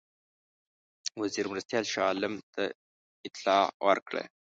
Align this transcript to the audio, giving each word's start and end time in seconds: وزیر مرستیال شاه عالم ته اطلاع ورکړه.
وزیر 1.21 1.45
مرستیال 1.51 1.85
شاه 1.91 2.05
عالم 2.09 2.33
ته 2.53 2.63
اطلاع 3.27 3.65
ورکړه. 3.87 4.23